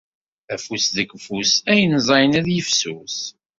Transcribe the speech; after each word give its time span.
Afus 0.53 0.85
deg 0.95 1.09
fus, 1.25 1.51
ayen 1.71 1.93
ẓẓayen 2.05 2.37
ad 2.39 2.47
yifsus. 2.51 3.17